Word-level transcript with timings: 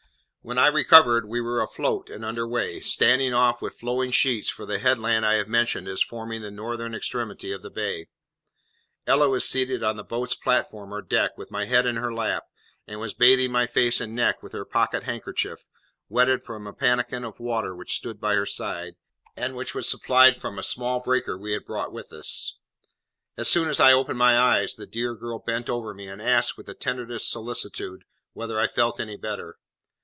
When 0.43 0.57
I 0.57 0.65
recovered, 0.67 1.27
we 1.29 1.39
were 1.39 1.61
afloat 1.61 2.09
and 2.09 2.25
under 2.25 2.47
way, 2.47 2.79
standing 2.79 3.31
off, 3.31 3.61
with 3.61 3.77
flowing 3.79 4.09
sheets, 4.09 4.49
for 4.49 4.65
the 4.65 4.79
headland 4.79 5.23
I 5.23 5.33
have 5.35 5.47
mentioned 5.47 5.87
as 5.87 6.01
forming 6.01 6.41
the 6.41 6.49
northern 6.49 6.95
extremity 6.95 7.51
of 7.51 7.61
the 7.61 7.69
bay. 7.69 8.07
Ella 9.05 9.29
was 9.29 9.47
seated 9.47 9.83
on 9.83 9.97
the 9.97 10.03
boat's 10.03 10.33
platform 10.33 10.95
or 10.95 11.03
deck, 11.03 11.37
with 11.37 11.51
my 11.51 11.65
head 11.65 11.85
in 11.85 11.95
her 11.97 12.11
lap, 12.11 12.45
and 12.87 12.99
was 12.99 13.13
bathing 13.13 13.51
my 13.51 13.67
face 13.67 14.01
and 14.01 14.15
neck 14.15 14.41
with 14.41 14.53
her 14.53 14.65
pocket 14.65 15.03
handkerchief, 15.03 15.59
wetted 16.09 16.41
from 16.41 16.65
a 16.65 16.73
pannikin 16.73 17.23
of 17.23 17.39
water 17.39 17.75
which 17.75 17.95
stood 17.95 18.19
by 18.19 18.33
her 18.33 18.47
side, 18.47 18.95
and 19.37 19.55
which 19.55 19.75
was 19.75 19.87
supplied 19.87 20.41
from 20.41 20.57
a 20.57 20.63
small 20.63 21.01
breaker 21.01 21.37
we 21.37 21.51
had 21.51 21.65
brought 21.65 21.93
with 21.93 22.11
us. 22.11 22.57
As 23.37 23.47
soon 23.47 23.69
as 23.69 23.79
I 23.79 23.93
opened 23.93 24.17
my 24.17 24.39
eyes 24.39 24.73
the 24.75 24.87
dear 24.87 25.13
girl 25.13 25.37
bent 25.37 25.69
over 25.69 25.93
me, 25.93 26.07
and 26.07 26.19
asked, 26.19 26.57
with 26.57 26.65
the 26.65 26.73
tenderest 26.73 27.29
solicitude, 27.29 28.05
whether 28.33 28.57
I 28.59 28.65
felt 28.65 28.99
any 28.99 29.17
better. 29.17 29.57